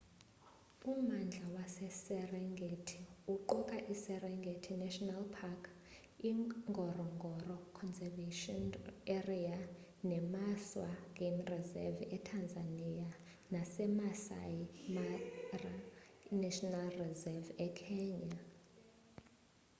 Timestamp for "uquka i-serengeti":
3.35-4.71